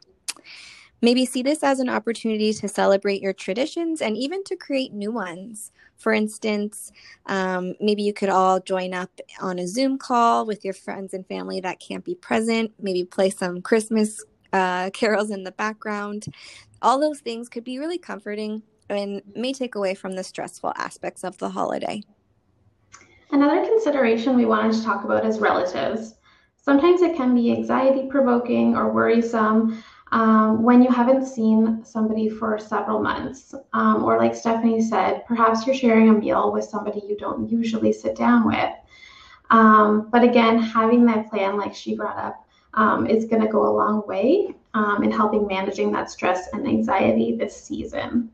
Maybe 1.04 1.26
see 1.26 1.42
this 1.42 1.64
as 1.64 1.80
an 1.80 1.90
opportunity 1.90 2.54
to 2.54 2.68
celebrate 2.68 3.24
your 3.24 3.34
traditions 3.34 4.02
and 4.02 4.16
even 4.16 4.44
to 4.44 4.56
create 4.56 4.94
new 4.94 5.12
ones. 5.12 5.72
For 5.98 6.14
instance, 6.14 6.92
um, 7.26 7.74
maybe 7.80 8.04
you 8.04 8.14
could 8.14 8.30
all 8.30 8.60
join 8.60 8.94
up 8.94 9.10
on 9.40 9.58
a 9.58 9.68
Zoom 9.68 9.98
call 9.98 10.46
with 10.46 10.64
your 10.64 10.76
friends 10.76 11.16
and 11.16 11.26
family 11.26 11.60
that 11.62 11.80
can't 11.80 12.06
be 12.06 12.14
present, 12.14 12.72
maybe 12.80 13.04
play 13.04 13.32
some 13.32 13.62
Christmas 13.64 14.24
uh, 14.54 14.90
carols 14.92 15.32
in 15.32 15.44
the 15.44 15.52
background. 15.52 16.26
All 16.82 17.00
those 17.00 17.20
things 17.20 17.50
could 17.50 17.64
be 17.64 17.80
really 17.80 17.98
comforting 17.98 18.64
and 18.90 19.22
may 19.36 19.54
take 19.54 19.76
away 19.76 19.96
from 19.96 20.14
the 20.14 20.24
stressful 20.24 20.74
aspects 20.76 21.24
of 21.24 21.38
the 21.38 21.50
holiday. 21.50 22.02
Another 23.32 23.64
consideration 23.66 24.36
we 24.36 24.46
wanted 24.46 24.74
to 24.74 24.84
talk 24.84 25.06
about 25.06 25.26
is 25.26 25.40
relatives. 25.40 26.16
Sometimes 26.58 27.02
it 27.02 27.16
can 27.16 27.34
be 27.34 27.52
anxiety 27.52 28.08
provoking 28.10 28.76
or 28.76 28.92
worrisome 28.92 29.82
um, 30.12 30.62
when 30.64 30.82
you 30.82 30.90
haven't 30.90 31.26
seen 31.26 31.84
somebody 31.86 32.30
for 32.30 32.60
several 32.60 33.02
months. 33.02 33.56
Um, 33.74 34.04
or, 34.04 34.18
like 34.18 34.36
Stephanie 34.36 34.82
said, 34.82 35.26
perhaps 35.26 35.66
you're 35.66 35.76
sharing 35.76 36.10
a 36.10 36.14
meal 36.14 36.52
with 36.52 36.66
somebody 36.66 37.02
you 37.08 37.16
don't 37.18 37.50
usually 37.50 37.94
sit 37.94 38.18
down 38.18 38.46
with. 38.46 38.74
Um, 39.50 40.10
but 40.12 40.24
again, 40.24 40.60
having 40.60 41.06
that 41.06 41.30
plan, 41.30 41.58
like 41.58 41.74
she 41.74 41.96
brought 41.96 42.18
up, 42.18 42.46
um, 42.74 43.08
is 43.08 43.26
going 43.26 43.42
to 43.42 43.48
go 43.48 43.68
a 43.68 43.74
long 43.76 44.06
way 44.08 44.54
um, 44.74 45.04
in 45.04 45.12
helping 45.12 45.48
managing 45.48 45.92
that 45.92 46.10
stress 46.10 46.48
and 46.54 46.68
anxiety 46.68 47.36
this 47.36 47.56
season. 47.64 48.30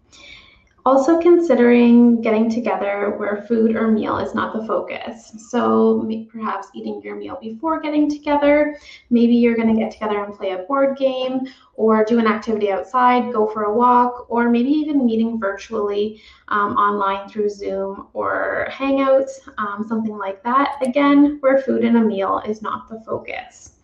Also, 0.88 1.20
considering 1.20 2.22
getting 2.22 2.50
together 2.50 3.13
where 3.17 3.44
food 3.46 3.75
or 3.75 3.91
meal 3.91 4.20
is 4.20 4.34
not 4.34 4.53
the 4.53 4.65
focus. 4.65 5.34
So, 5.50 6.10
perhaps 6.32 6.70
eating 6.74 7.01
your 7.01 7.17
meal 7.17 7.38
before 7.41 7.82
getting 7.82 8.10
together. 8.10 8.79
Maybe 9.10 9.36
you're 9.36 9.58
going 9.58 9.67
to 9.67 9.77
get 9.77 9.91
together 9.91 10.24
and 10.24 10.34
play 10.34 10.51
a 10.51 10.60
board 10.60 10.98
game 10.98 11.41
or 11.74 12.06
do 12.06 12.20
an 12.20 12.25
activity 12.25 12.72
outside, 12.72 13.34
go 13.34 13.48
for 13.48 13.63
a 13.63 13.75
walk, 13.75 14.27
or 14.29 14.50
maybe 14.50 14.70
even 14.70 15.06
meeting 15.06 15.38
virtually 15.38 16.22
um, 16.48 16.77
online 16.77 17.27
through 17.27 17.50
Zoom 17.50 18.08
or 18.13 18.70
Hangouts, 18.72 19.32
um, 19.58 19.86
something 19.89 20.17
like 20.17 20.41
that. 20.44 20.77
Again, 20.82 21.36
where 21.41 21.58
food 21.58 21.84
and 21.84 21.98
a 21.98 22.01
meal 22.01 22.41
is 22.48 22.62
not 22.62 22.88
the 22.88 23.01
focus. 23.01 23.76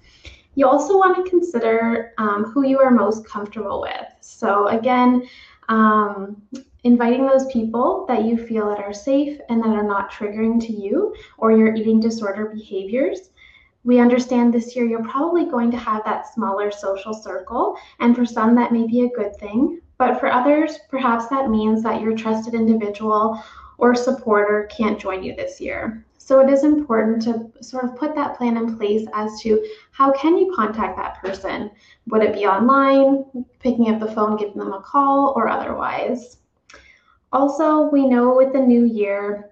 You 0.56 0.68
also 0.68 0.98
want 0.98 1.24
to 1.24 1.30
consider 1.30 2.14
um, 2.18 2.46
who 2.46 2.66
you 2.66 2.80
are 2.80 2.92
most 2.92 3.26
comfortable 3.26 3.82
with. 3.82 4.06
So 4.22 4.68
again, 4.68 5.28
um, 5.70 6.42
inviting 6.84 7.26
those 7.26 7.46
people 7.48 8.06
that 8.08 8.26
you 8.26 8.38
feel 8.38 8.68
that 8.70 8.80
are 8.80 8.94
safe 8.94 9.40
and 9.50 9.62
that 9.64 9.70
are 9.70 9.88
not 9.88 10.12
triggering 10.12 10.60
to 10.66 10.74
you 10.74 11.16
or 11.38 11.52
your 11.52 11.74
eating 11.74 12.00
disorder 12.00 12.46
behaviors. 12.54 13.30
We 13.86 14.00
understand 14.00 14.54
this 14.54 14.76
year 14.76 14.86
you're 14.86 15.04
probably 15.04 15.46
going 15.46 15.72
to 15.72 15.78
have 15.78 16.06
that 16.06 16.34
smaller 16.34 16.72
social 16.72 17.14
circle, 17.14 17.78
and 18.00 18.16
for 18.16 18.26
some 18.26 18.56
that 18.56 18.72
may 18.72 18.88
be 18.88 19.02
a 19.02 19.10
good 19.10 19.36
thing, 19.36 19.82
but 19.98 20.20
for 20.20 20.32
others, 20.32 20.80
perhaps 20.90 21.28
that 21.28 21.50
means 21.50 21.84
that 21.84 22.02
your 22.02 22.16
trusted 22.16 22.54
individual 22.54 23.44
or 23.78 23.94
supporter 23.94 24.70
can't 24.72 25.00
join 25.00 25.22
you 25.24 25.36
this 25.36 25.60
year. 25.60 26.06
So 26.26 26.40
it 26.40 26.50
is 26.50 26.64
important 26.64 27.22
to 27.24 27.52
sort 27.62 27.84
of 27.84 27.98
put 27.98 28.16
that 28.16 28.38
plan 28.38 28.56
in 28.56 28.78
place 28.78 29.06
as 29.14 29.42
to 29.42 29.62
how 29.92 30.14
can 30.14 30.38
you 30.38 30.54
contact 30.56 30.96
that 30.96 31.20
person? 31.20 31.70
Would 32.08 32.24
it 32.24 32.34
be 32.34 32.46
online, 32.46 33.46
picking 33.60 33.90
up 33.90 34.00
the 34.00 34.10
phone, 34.10 34.38
giving 34.38 34.58
them 34.58 34.72
a 34.72 34.80
call, 34.80 35.34
or 35.36 35.50
otherwise? 35.50 36.38
Also, 37.34 37.90
we 37.92 38.08
know 38.08 38.38
with 38.38 38.54
the 38.54 38.62
new 38.62 38.86
year, 38.86 39.52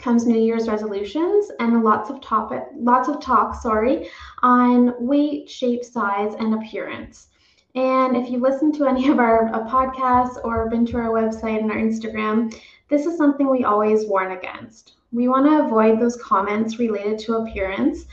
comes 0.00 0.26
New 0.26 0.40
Year's 0.40 0.66
resolutions 0.66 1.52
and 1.60 1.84
lots 1.84 2.10
of 2.10 2.20
topic, 2.20 2.64
lots 2.74 3.08
of 3.08 3.20
talk, 3.20 3.54
sorry, 3.62 4.08
on 4.42 4.94
weight, 4.98 5.48
shape, 5.48 5.84
size, 5.84 6.34
and 6.40 6.54
appearance. 6.54 7.28
And 7.76 8.16
if 8.16 8.28
you 8.30 8.38
listen 8.40 8.72
to 8.72 8.86
any 8.86 9.08
of 9.10 9.20
our 9.20 9.48
podcasts 9.68 10.42
or 10.42 10.68
been 10.68 10.86
to 10.86 10.96
our 10.96 11.10
website 11.10 11.60
and 11.60 11.70
our 11.70 11.78
Instagram, 11.78 12.52
this 12.88 13.06
is 13.06 13.16
something 13.16 13.48
we 13.48 13.62
always 13.62 14.08
warn 14.08 14.32
against. 14.32 14.94
We 15.12 15.28
want 15.28 15.46
to 15.46 15.64
avoid 15.64 16.00
those 16.00 16.16
comments 16.16 16.78
related 16.78 17.18
to 17.20 17.36
appearance 17.36 18.06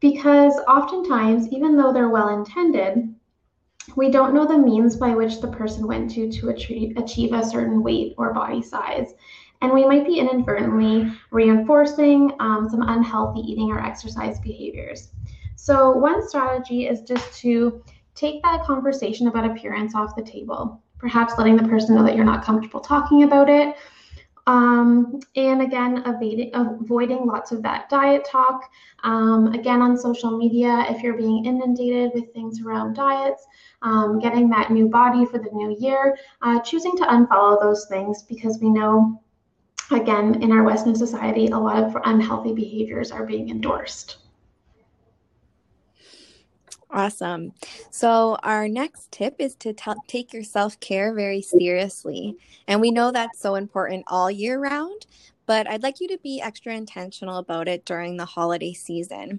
because 0.00 0.54
oftentimes, 0.66 1.48
even 1.52 1.76
though 1.76 1.92
they're 1.92 2.08
well 2.08 2.36
intended, 2.36 3.14
we 3.96 4.10
don't 4.10 4.34
know 4.34 4.46
the 4.46 4.58
means 4.58 4.96
by 4.96 5.14
which 5.14 5.40
the 5.40 5.48
person 5.48 5.86
went 5.86 6.10
to 6.12 6.30
to 6.30 6.48
achieve, 6.50 7.32
a 7.32 7.44
certain 7.44 7.82
weight 7.82 8.14
or 8.18 8.32
body 8.32 8.62
size. 8.62 9.14
And 9.62 9.72
we 9.72 9.84
might 9.84 10.06
be 10.06 10.18
inadvertently 10.18 11.12
reinforcing 11.30 12.32
um, 12.40 12.68
some 12.70 12.82
unhealthy 12.82 13.40
eating 13.40 13.70
or 13.70 13.78
exercise 13.78 14.40
behaviors. 14.40 15.10
So, 15.56 15.90
one 15.90 16.26
strategy 16.26 16.88
is 16.88 17.02
just 17.02 17.38
to 17.40 17.82
take 18.14 18.42
that 18.42 18.64
conversation 18.64 19.26
about 19.26 19.50
appearance 19.50 19.94
off 19.94 20.16
the 20.16 20.22
table, 20.22 20.82
perhaps 20.98 21.34
letting 21.36 21.56
the 21.56 21.68
person 21.68 21.94
know 21.94 22.02
that 22.02 22.16
you're 22.16 22.24
not 22.24 22.44
comfortable 22.44 22.80
talking 22.80 23.24
about 23.24 23.50
it. 23.50 23.76
Um, 24.50 25.20
and 25.36 25.62
again, 25.62 26.02
avoiding, 26.06 26.50
avoiding 26.54 27.24
lots 27.24 27.52
of 27.52 27.62
that 27.62 27.88
diet 27.88 28.24
talk. 28.24 28.68
Um, 29.04 29.52
again, 29.52 29.80
on 29.80 29.96
social 29.96 30.36
media, 30.36 30.86
if 30.88 31.04
you're 31.04 31.16
being 31.16 31.44
inundated 31.44 32.10
with 32.14 32.32
things 32.32 32.60
around 32.60 32.94
diets, 32.94 33.46
um, 33.82 34.18
getting 34.18 34.48
that 34.50 34.72
new 34.72 34.88
body 34.88 35.24
for 35.24 35.38
the 35.38 35.50
new 35.52 35.76
year, 35.78 36.18
uh, 36.42 36.58
choosing 36.62 36.96
to 36.96 37.04
unfollow 37.04 37.60
those 37.60 37.86
things 37.86 38.24
because 38.24 38.58
we 38.60 38.70
know 38.70 39.22
again, 39.92 40.42
in 40.42 40.50
our 40.50 40.64
Western 40.64 40.96
society, 40.96 41.46
a 41.46 41.58
lot 41.58 41.82
of 41.82 41.96
unhealthy 42.04 42.52
behaviors 42.52 43.12
are 43.12 43.26
being 43.26 43.50
endorsed. 43.50 44.18
Awesome. 46.92 47.52
So, 47.90 48.36
our 48.42 48.68
next 48.68 49.12
tip 49.12 49.36
is 49.38 49.54
to 49.56 49.72
t- 49.72 49.92
take 50.08 50.32
your 50.32 50.42
self 50.42 50.78
care 50.80 51.14
very 51.14 51.40
seriously. 51.40 52.36
And 52.66 52.80
we 52.80 52.90
know 52.90 53.12
that's 53.12 53.40
so 53.40 53.54
important 53.54 54.04
all 54.08 54.28
year 54.28 54.58
round, 54.58 55.06
but 55.46 55.68
I'd 55.68 55.84
like 55.84 56.00
you 56.00 56.08
to 56.08 56.18
be 56.18 56.40
extra 56.40 56.74
intentional 56.74 57.38
about 57.38 57.68
it 57.68 57.84
during 57.84 58.16
the 58.16 58.24
holiday 58.24 58.72
season. 58.72 59.38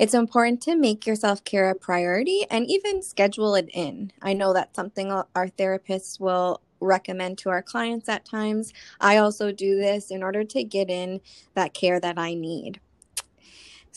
It's 0.00 0.14
important 0.14 0.60
to 0.62 0.74
make 0.74 1.06
your 1.06 1.14
self 1.14 1.44
care 1.44 1.70
a 1.70 1.74
priority 1.76 2.44
and 2.50 2.66
even 2.66 3.02
schedule 3.02 3.54
it 3.54 3.68
in. 3.72 4.10
I 4.20 4.32
know 4.32 4.52
that's 4.52 4.74
something 4.74 5.12
our 5.12 5.48
therapists 5.56 6.18
will 6.18 6.60
recommend 6.80 7.38
to 7.38 7.50
our 7.50 7.62
clients 7.62 8.08
at 8.08 8.24
times. 8.24 8.72
I 9.00 9.18
also 9.18 9.52
do 9.52 9.76
this 9.76 10.10
in 10.10 10.24
order 10.24 10.42
to 10.42 10.64
get 10.64 10.90
in 10.90 11.20
that 11.54 11.74
care 11.74 12.00
that 12.00 12.18
I 12.18 12.34
need. 12.34 12.80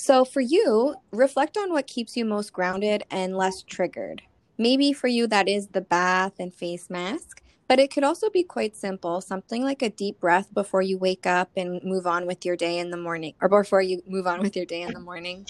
So, 0.03 0.25
for 0.25 0.41
you, 0.41 0.96
reflect 1.12 1.58
on 1.58 1.70
what 1.72 1.86
keeps 1.86 2.17
you 2.17 2.25
most 2.25 2.53
grounded 2.53 3.03
and 3.12 3.38
less 3.38 3.62
triggered. 3.62 4.24
Maybe 4.58 4.93
for 4.93 5.08
you, 5.08 5.27
that 5.27 5.48
is 5.48 5.67
the 5.67 5.81
bath 5.81 6.39
and 6.39 6.51
face 6.51 6.89
mask, 6.89 7.43
but 7.67 7.77
it 7.77 7.93
could 7.93 8.03
also 8.03 8.27
be 8.31 8.41
quite 8.41 8.75
simple 8.75 9.22
something 9.22 9.63
like 9.63 9.84
a 9.84 9.91
deep 9.91 10.20
breath 10.20 10.51
before 10.55 10.81
you 10.81 10.98
wake 10.98 11.27
up 11.27 11.51
and 11.55 11.84
move 11.84 12.08
on 12.08 12.25
with 12.25 12.43
your 12.43 12.55
day 12.55 12.79
in 12.79 12.89
the 12.89 12.98
morning, 12.98 13.36
or 13.43 13.48
before 13.48 13.84
you 13.84 14.01
move 14.08 14.25
on 14.25 14.39
with 14.39 14.55
your 14.55 14.65
day 14.65 14.81
in 14.81 14.91
the 14.91 15.00
morning. 15.00 15.46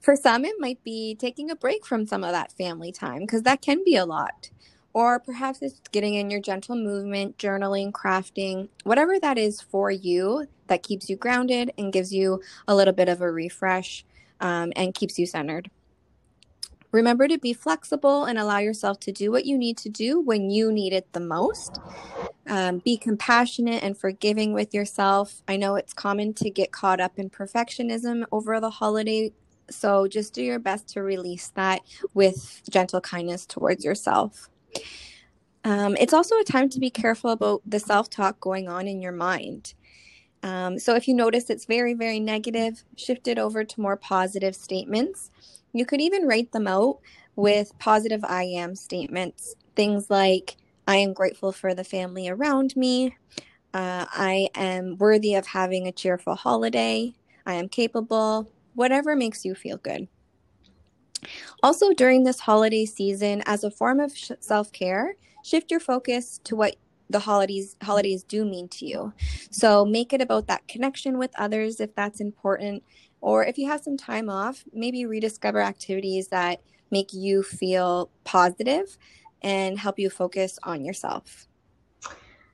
For 0.00 0.14
some, 0.14 0.44
it 0.44 0.54
might 0.60 0.84
be 0.84 1.16
taking 1.16 1.50
a 1.50 1.56
break 1.56 1.84
from 1.84 2.06
some 2.06 2.22
of 2.22 2.30
that 2.30 2.52
family 2.52 2.92
time 2.92 3.22
because 3.22 3.42
that 3.42 3.62
can 3.62 3.82
be 3.84 3.96
a 3.96 4.06
lot. 4.06 4.48
Or 4.94 5.18
perhaps 5.18 5.62
it's 5.62 5.80
getting 5.90 6.14
in 6.14 6.30
your 6.30 6.40
gentle 6.40 6.76
movement, 6.76 7.38
journaling, 7.38 7.92
crafting, 7.92 8.68
whatever 8.84 9.18
that 9.20 9.38
is 9.38 9.60
for 9.60 9.90
you 9.90 10.46
that 10.66 10.82
keeps 10.82 11.08
you 11.08 11.16
grounded 11.16 11.72
and 11.78 11.92
gives 11.92 12.12
you 12.12 12.42
a 12.68 12.74
little 12.74 12.92
bit 12.92 13.08
of 13.08 13.20
a 13.20 13.30
refresh 13.30 14.04
um, 14.40 14.72
and 14.76 14.94
keeps 14.94 15.18
you 15.18 15.26
centered. 15.26 15.70
Remember 16.92 17.26
to 17.26 17.38
be 17.38 17.54
flexible 17.54 18.24
and 18.24 18.38
allow 18.38 18.58
yourself 18.58 19.00
to 19.00 19.12
do 19.12 19.30
what 19.30 19.46
you 19.46 19.56
need 19.56 19.78
to 19.78 19.88
do 19.88 20.20
when 20.20 20.50
you 20.50 20.70
need 20.70 20.92
it 20.92 21.10
the 21.14 21.20
most. 21.20 21.80
Um, 22.46 22.80
be 22.80 22.98
compassionate 22.98 23.82
and 23.82 23.96
forgiving 23.96 24.52
with 24.52 24.74
yourself. 24.74 25.42
I 25.48 25.56
know 25.56 25.76
it's 25.76 25.94
common 25.94 26.34
to 26.34 26.50
get 26.50 26.70
caught 26.70 27.00
up 27.00 27.18
in 27.18 27.30
perfectionism 27.30 28.24
over 28.30 28.60
the 28.60 28.68
holiday, 28.68 29.32
so 29.70 30.06
just 30.06 30.34
do 30.34 30.42
your 30.42 30.58
best 30.58 30.88
to 30.88 31.02
release 31.02 31.48
that 31.54 31.80
with 32.12 32.60
gentle 32.68 33.00
kindness 33.00 33.46
towards 33.46 33.86
yourself. 33.86 34.50
Um, 35.64 35.96
it's 36.00 36.12
also 36.12 36.38
a 36.38 36.44
time 36.44 36.68
to 36.70 36.80
be 36.80 36.90
careful 36.90 37.30
about 37.30 37.62
the 37.66 37.78
self 37.78 38.10
talk 38.10 38.40
going 38.40 38.68
on 38.68 38.88
in 38.88 39.00
your 39.00 39.12
mind. 39.12 39.74
Um, 40.42 40.78
so 40.78 40.96
if 40.96 41.06
you 41.06 41.14
notice 41.14 41.50
it's 41.50 41.66
very, 41.66 41.94
very 41.94 42.18
negative, 42.18 42.82
shift 42.96 43.28
it 43.28 43.38
over 43.38 43.64
to 43.64 43.80
more 43.80 43.96
positive 43.96 44.56
statements. 44.56 45.30
You 45.72 45.86
could 45.86 46.00
even 46.00 46.26
write 46.26 46.52
them 46.52 46.66
out 46.66 46.98
with 47.36 47.78
positive 47.78 48.24
I 48.24 48.44
am 48.44 48.74
statements. 48.74 49.54
Things 49.76 50.10
like, 50.10 50.56
I 50.86 50.96
am 50.96 51.12
grateful 51.12 51.52
for 51.52 51.74
the 51.74 51.84
family 51.84 52.28
around 52.28 52.76
me. 52.76 53.16
Uh, 53.72 54.04
I 54.10 54.48
am 54.54 54.98
worthy 54.98 55.34
of 55.34 55.46
having 55.46 55.86
a 55.86 55.92
cheerful 55.92 56.34
holiday. 56.34 57.14
I 57.46 57.54
am 57.54 57.68
capable. 57.68 58.50
Whatever 58.74 59.16
makes 59.16 59.44
you 59.44 59.54
feel 59.54 59.76
good. 59.76 60.08
Also, 61.62 61.92
during 61.92 62.24
this 62.24 62.40
holiday 62.40 62.84
season, 62.84 63.42
as 63.46 63.64
a 63.64 63.70
form 63.70 64.00
of 64.00 64.16
sh- 64.16 64.32
self 64.40 64.72
care, 64.72 65.14
shift 65.42 65.70
your 65.70 65.80
focus 65.80 66.40
to 66.44 66.56
what 66.56 66.76
the 67.10 67.20
holidays 67.20 67.76
holidays 67.82 68.24
do 68.24 68.44
mean 68.44 68.68
to 68.68 68.86
you. 68.86 69.12
So 69.50 69.84
make 69.84 70.12
it 70.12 70.20
about 70.20 70.46
that 70.46 70.66
connection 70.66 71.18
with 71.18 71.30
others 71.38 71.78
if 71.80 71.94
that's 71.94 72.20
important 72.20 72.82
or 73.20 73.44
if 73.44 73.56
you 73.56 73.68
have 73.68 73.82
some 73.82 73.96
time 73.96 74.28
off, 74.28 74.64
maybe 74.72 75.06
rediscover 75.06 75.60
activities 75.60 76.28
that 76.28 76.60
make 76.90 77.12
you 77.12 77.42
feel 77.42 78.10
positive 78.24 78.98
and 79.42 79.78
help 79.78 79.98
you 79.98 80.10
focus 80.10 80.58
on 80.64 80.84
yourself. 80.84 81.46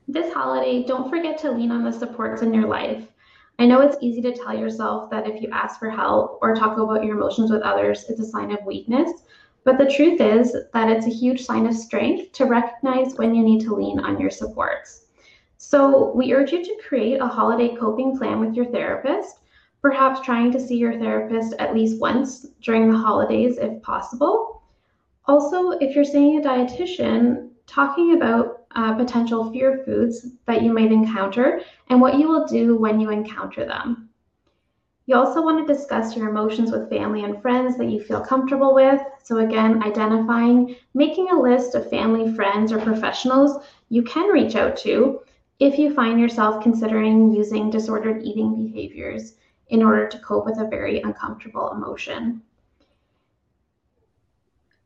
This 0.07 0.33
holiday, 0.33 0.83
don't 0.83 1.09
forget 1.09 1.37
to 1.39 1.51
lean 1.51 1.71
on 1.71 1.83
the 1.83 1.91
supports 1.91 2.41
in 2.41 2.53
your 2.53 2.67
life. 2.67 3.07
I 3.59 3.65
know 3.65 3.81
it's 3.81 3.97
easy 3.99 4.21
to 4.21 4.31
tell 4.31 4.57
yourself 4.57 5.09
that 5.11 5.27
if 5.27 5.41
you 5.41 5.49
ask 5.51 5.79
for 5.79 5.89
help 5.89 6.39
or 6.41 6.55
talk 6.55 6.77
about 6.77 7.03
your 7.03 7.17
emotions 7.17 7.51
with 7.51 7.61
others, 7.61 8.05
it's 8.07 8.21
a 8.21 8.25
sign 8.25 8.51
of 8.51 8.65
weakness. 8.65 9.11
But 9.65 9.77
the 9.77 9.91
truth 9.91 10.21
is 10.21 10.55
that 10.73 10.89
it's 10.89 11.05
a 11.05 11.09
huge 11.09 11.45
sign 11.45 11.67
of 11.67 11.75
strength 11.75 12.31
to 12.33 12.45
recognize 12.45 13.15
when 13.15 13.35
you 13.35 13.43
need 13.43 13.59
to 13.65 13.75
lean 13.75 13.99
on 13.99 14.17
your 14.17 14.29
supports. 14.29 15.07
So, 15.57 16.13
we 16.15 16.33
urge 16.33 16.53
you 16.53 16.63
to 16.63 16.81
create 16.87 17.19
a 17.19 17.27
holiday 17.27 17.75
coping 17.75 18.17
plan 18.17 18.39
with 18.39 18.53
your 18.53 18.67
therapist, 18.67 19.39
perhaps 19.81 20.21
trying 20.21 20.53
to 20.53 20.59
see 20.59 20.77
your 20.77 20.97
therapist 20.97 21.53
at 21.59 21.75
least 21.75 21.99
once 21.99 22.45
during 22.61 22.89
the 22.89 22.97
holidays 22.97 23.57
if 23.57 23.81
possible. 23.81 24.63
Also, 25.25 25.71
if 25.71 25.93
you're 25.95 26.05
seeing 26.05 26.39
a 26.39 26.47
dietitian, 26.47 27.49
talking 27.67 28.13
about 28.13 28.58
uh, 28.75 28.93
potential 28.93 29.51
fear 29.51 29.81
foods 29.85 30.27
that 30.45 30.61
you 30.61 30.71
might 30.71 30.91
encounter 30.91 31.61
and 31.87 31.99
what 31.99 32.19
you 32.19 32.27
will 32.27 32.45
do 32.45 32.77
when 32.77 32.99
you 32.99 33.09
encounter 33.09 33.65
them. 33.65 34.09
You 35.05 35.15
also 35.15 35.41
want 35.41 35.65
to 35.65 35.73
discuss 35.73 36.15
your 36.15 36.29
emotions 36.29 36.71
with 36.71 36.89
family 36.89 37.23
and 37.23 37.41
friends 37.41 37.77
that 37.77 37.89
you 37.89 37.99
feel 38.03 38.21
comfortable 38.21 38.75
with. 38.75 39.01
So, 39.23 39.39
again, 39.39 39.81
identifying, 39.81 40.75
making 40.93 41.29
a 41.31 41.41
list 41.41 41.73
of 41.73 41.89
family, 41.89 42.31
friends, 42.35 42.71
or 42.71 42.79
professionals 42.79 43.65
you 43.89 44.03
can 44.03 44.29
reach 44.29 44.55
out 44.55 44.77
to 44.77 45.21
if 45.59 45.79
you 45.79 45.95
find 45.95 46.19
yourself 46.19 46.61
considering 46.61 47.33
using 47.33 47.71
disordered 47.71 48.21
eating 48.21 48.55
behaviors 48.55 49.33
in 49.69 49.81
order 49.81 50.07
to 50.07 50.19
cope 50.19 50.45
with 50.45 50.59
a 50.59 50.67
very 50.67 51.01
uncomfortable 51.01 51.71
emotion. 51.71 52.43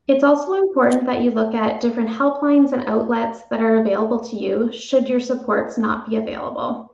It's 0.08 0.24
also 0.24 0.56
important 0.56 1.06
that 1.06 1.22
you 1.22 1.32
look 1.32 1.54
at 1.56 1.80
different 1.80 2.10
helplines 2.10 2.74
and 2.74 2.86
outlets 2.88 3.44
that 3.50 3.62
are 3.62 3.78
available 3.78 4.20
to 4.20 4.36
you 4.36 4.72
should 4.74 5.08
your 5.08 5.22
supports 5.22 5.78
not 5.78 6.10
be 6.10 6.18
available. 6.18 6.94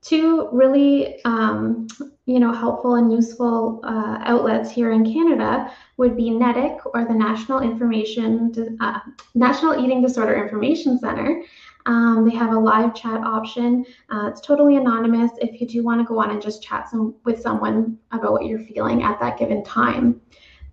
Two 0.00 0.48
really, 0.52 1.22
um, 1.24 1.86
you 2.24 2.38
know, 2.38 2.52
helpful 2.52 2.94
and 2.94 3.12
useful 3.12 3.80
uh, 3.84 4.18
outlets 4.22 4.70
here 4.70 4.92
in 4.92 5.04
Canada 5.04 5.70
would 5.98 6.16
be 6.16 6.30
NEDIC 6.30 6.78
or 6.94 7.04
the 7.04 7.12
National 7.12 7.60
Information 7.60 8.78
uh, 8.80 9.00
National 9.34 9.84
Eating 9.84 10.00
Disorder 10.00 10.42
Information 10.42 10.98
Center. 10.98 11.42
Um, 11.84 12.26
they 12.28 12.34
have 12.34 12.52
a 12.52 12.58
live 12.58 12.94
chat 12.94 13.20
option. 13.20 13.84
Uh, 14.10 14.28
it's 14.28 14.40
totally 14.40 14.76
anonymous 14.76 15.30
if 15.38 15.60
you 15.60 15.66
do 15.66 15.84
want 15.84 16.00
to 16.00 16.04
go 16.04 16.18
on 16.18 16.30
and 16.30 16.40
just 16.40 16.62
chat 16.62 16.88
some, 16.88 17.14
with 17.24 17.40
someone 17.40 17.98
about 18.12 18.32
what 18.32 18.46
you're 18.46 18.60
feeling 18.60 19.02
at 19.02 19.20
that 19.20 19.38
given 19.38 19.62
time. 19.62 20.20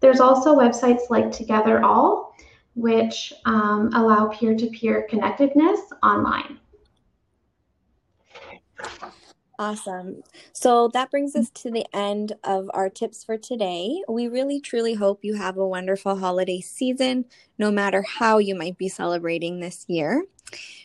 There's 0.04 0.20
also 0.20 0.54
websites 0.54 1.10
like 1.10 1.28
Togetherall, 1.28 2.34
which 2.76 3.32
um, 3.46 3.90
allow 3.94 4.28
peer 4.28 4.54
to 4.54 4.68
peer 4.68 5.08
connectedness 5.10 5.80
online. 6.04 6.60
Awesome. 9.58 10.22
So 10.52 10.90
that 10.90 11.10
brings 11.10 11.38
us 11.38 11.50
to 11.52 11.72
the 11.72 11.86
end 11.96 12.34
of 12.44 12.70
our 12.74 12.90
tips 12.90 13.24
for 13.24 13.38
today. 13.38 14.04
We 14.10 14.28
really 14.28 14.60
truly 14.60 14.96
hope 14.96 15.24
you 15.24 15.36
have 15.36 15.56
a 15.56 15.66
wonderful 15.66 16.18
holiday 16.18 16.60
season, 16.60 17.24
no 17.58 17.72
matter 17.72 18.02
how 18.02 18.40
you 18.40 18.56
might 18.56 18.78
be 18.78 18.90
celebrating 18.90 19.62
this 19.62 19.86
year. 19.88 20.26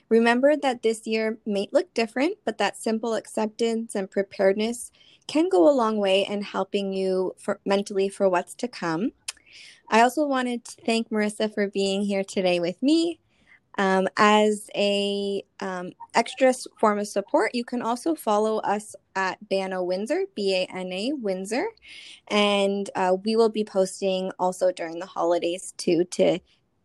Remember 0.08 0.56
that 0.56 0.84
this 0.84 1.08
year 1.08 1.38
may 1.44 1.68
look 1.72 1.92
different, 1.92 2.37
but 2.44 2.58
that 2.58 2.78
simple 2.78 3.14
acceptance 3.14 3.96
and 3.96 4.08
preparedness 4.08 4.92
can 5.28 5.49
go 5.49 5.68
a 5.68 5.70
long 5.70 5.99
way 5.99 6.26
in 6.26 6.42
helping 6.42 6.92
you 6.92 7.35
for 7.38 7.61
mentally 7.64 8.08
for 8.08 8.28
what's 8.28 8.54
to 8.56 8.66
come. 8.66 9.12
I 9.90 10.00
also 10.00 10.26
wanted 10.26 10.64
to 10.64 10.82
thank 10.85 11.11
Marissa 11.11 11.52
for 11.52 11.68
being 11.68 12.02
here 12.02 12.25
today 12.25 12.58
with 12.58 12.82
me. 12.82 13.20
Um, 13.78 14.08
as 14.16 14.68
a 14.75 15.44
um, 15.61 15.92
extra 16.14 16.52
form 16.80 16.99
of 16.99 17.06
support, 17.06 17.54
you 17.54 17.64
can 17.64 17.80
also 17.80 18.16
follow 18.16 18.58
us 18.58 18.97
at 19.14 19.38
Bana 19.49 19.85
Windsor, 19.85 20.25
B 20.35 20.52
A 20.56 20.66
N 20.75 20.92
A 20.92 21.12
Windsor, 21.12 21.66
and 22.26 22.90
uh, 22.97 23.16
we 23.25 23.37
will 23.37 23.49
be 23.49 23.62
posting 23.62 24.32
also 24.38 24.73
during 24.73 24.99
the 24.99 25.06
holidays 25.06 25.75
too 25.76 26.02
to 26.04 26.40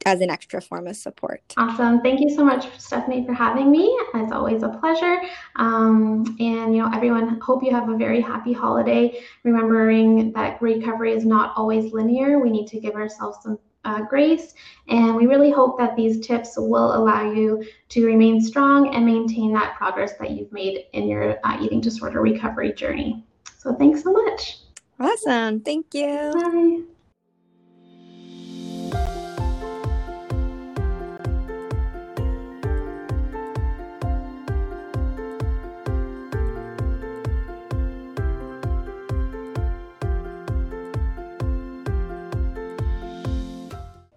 as 0.05 0.21
an 0.21 0.29
extra 0.29 0.61
form 0.61 0.87
of 0.87 0.95
support. 0.95 1.41
Awesome. 1.57 2.01
Thank 2.01 2.19
you 2.19 2.29
so 2.29 2.43
much, 2.43 2.67
Stephanie, 2.79 3.25
for 3.25 3.33
having 3.33 3.71
me. 3.71 3.85
It's 4.15 4.31
always 4.31 4.63
a 4.63 4.69
pleasure. 4.69 5.21
Um, 5.55 6.35
and, 6.39 6.75
you 6.75 6.81
know, 6.81 6.91
everyone, 6.93 7.39
hope 7.39 7.63
you 7.63 7.71
have 7.71 7.89
a 7.89 7.97
very 7.97 8.21
happy 8.21 8.53
holiday. 8.53 9.19
Remembering 9.43 10.31
that 10.33 10.61
recovery 10.61 11.13
is 11.13 11.25
not 11.25 11.53
always 11.55 11.93
linear. 11.93 12.39
We 12.39 12.49
need 12.49 12.67
to 12.67 12.79
give 12.79 12.95
ourselves 12.95 13.37
some 13.41 13.59
uh, 13.85 14.01
grace. 14.03 14.53
And 14.87 15.15
we 15.15 15.25
really 15.25 15.51
hope 15.51 15.77
that 15.77 15.95
these 15.95 16.25
tips 16.25 16.53
will 16.57 16.95
allow 16.95 17.31
you 17.31 17.63
to 17.89 18.05
remain 18.05 18.41
strong 18.41 18.95
and 18.95 19.05
maintain 19.05 19.53
that 19.53 19.75
progress 19.75 20.13
that 20.19 20.31
you've 20.31 20.51
made 20.51 20.85
in 20.93 21.07
your 21.07 21.37
uh, 21.43 21.57
eating 21.61 21.81
disorder 21.81 22.21
recovery 22.21 22.73
journey. 22.73 23.25
So, 23.57 23.73
thanks 23.75 24.03
so 24.03 24.11
much. 24.11 24.59
Awesome. 24.99 25.61
Thank 25.61 25.93
you. 25.93 26.31
Bye. 26.33 26.92